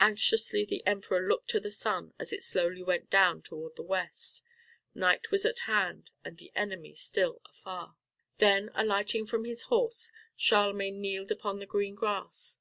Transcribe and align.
Anxiously 0.00 0.64
the 0.64 0.84
Emperor 0.88 1.28
looked 1.28 1.48
to 1.50 1.60
the 1.60 1.70
sun 1.70 2.12
as 2.18 2.32
it 2.32 2.42
slowly 2.42 2.82
went 2.82 3.10
down 3.10 3.42
toward 3.42 3.76
the 3.76 3.84
west. 3.84 4.42
Night 4.92 5.30
was 5.30 5.44
at 5.46 5.60
hand 5.70 6.10
and 6.24 6.36
the 6.36 6.50
enemy 6.56 6.96
still 6.96 7.40
afar. 7.46 7.94
Then, 8.38 8.70
alighting 8.74 9.24
from 9.26 9.44
his 9.44 9.62
horse, 9.70 10.10
Charlemagne 10.36 11.00
kneeled 11.00 11.30
upon 11.30 11.60
the 11.60 11.64
green 11.66 11.94
grass. 11.94 12.58